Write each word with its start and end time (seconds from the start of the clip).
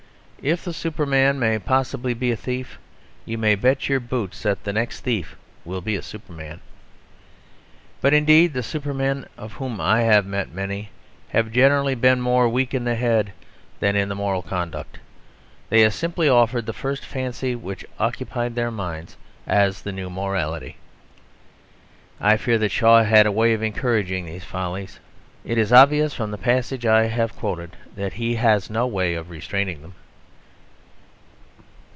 If 0.43 0.63
the 0.65 0.73
Superman 0.73 1.37
may 1.37 1.59
possibly 1.59 2.15
be 2.15 2.31
a 2.31 2.35
thief, 2.35 2.79
you 3.25 3.37
may 3.37 3.53
bet 3.53 3.87
your 3.87 3.99
boots 3.99 4.41
that 4.41 4.63
the 4.63 4.73
next 4.73 5.01
thief 5.01 5.35
will 5.63 5.81
be 5.81 5.95
a 5.95 6.01
Superman. 6.01 6.61
But 8.01 8.15
indeed 8.15 8.53
the 8.53 8.63
Supermen 8.63 9.27
(of 9.37 9.53
whom 9.53 9.79
I 9.79 10.01
have 10.01 10.25
met 10.25 10.51
many) 10.51 10.89
have 11.29 11.51
generally 11.51 11.93
been 11.93 12.21
more 12.21 12.49
weak 12.49 12.73
in 12.73 12.85
the 12.85 12.95
head 12.95 13.33
than 13.79 13.95
in 13.95 14.09
the 14.09 14.15
moral 14.15 14.41
conduct; 14.41 14.97
they 15.69 15.81
have 15.81 15.93
simply 15.93 16.27
offered 16.27 16.65
the 16.65 16.73
first 16.73 17.05
fancy 17.05 17.53
which 17.53 17.85
occupied 17.99 18.55
their 18.55 18.71
minds 18.71 19.17
as 19.45 19.83
the 19.83 19.91
new 19.91 20.09
morality. 20.09 20.77
I 22.19 22.37
fear 22.37 22.57
that 22.57 22.71
Shaw 22.71 23.03
had 23.03 23.27
a 23.27 23.31
way 23.31 23.53
of 23.53 23.61
encouraging 23.61 24.25
these 24.25 24.43
follies. 24.43 24.99
It 25.45 25.59
is 25.59 25.71
obvious 25.71 26.15
from 26.15 26.31
the 26.31 26.37
passage 26.39 26.83
I 26.87 27.05
have 27.09 27.35
quoted 27.35 27.75
that 27.95 28.13
he 28.13 28.33
has 28.37 28.71
no 28.71 28.87
way 28.87 29.13
of 29.13 29.29
restraining 29.29 29.83
them. 29.83 29.93